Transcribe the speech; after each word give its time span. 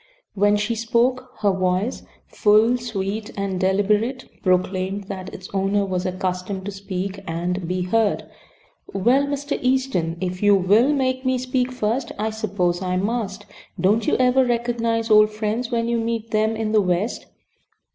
When 0.33 0.57
she 0.57 0.73
spoke 0.73 1.29
her 1.41 1.51
voice, 1.51 2.01
full, 2.25 2.75
sweet, 2.79 3.29
and 3.37 3.59
deliberate, 3.59 4.27
proclaimed 4.41 5.03
that 5.09 5.31
its 5.31 5.47
owner 5.53 5.85
was 5.85 6.07
accustomed 6.07 6.65
to 6.65 6.71
speak 6.71 7.19
and 7.27 7.67
be 7.67 7.83
heard. 7.83 8.23
"Well, 8.93 9.27
Mr. 9.27 9.59
Easton, 9.61 10.17
if 10.19 10.41
you 10.41 10.55
~will~ 10.55 10.91
make 10.93 11.23
me 11.23 11.37
speak 11.37 11.71
first, 11.71 12.11
I 12.17 12.31
suppose 12.31 12.81
I 12.81 12.97
must. 12.97 13.45
Don't 13.79 14.03
vou 14.05 14.15
ever 14.17 14.43
recognize 14.43 15.11
old 15.11 15.29
friends 15.29 15.69
when 15.69 15.87
you 15.87 15.99
meet 15.99 16.31
them 16.31 16.55
in 16.55 16.71
the 16.71 16.81
West?" 16.81 17.27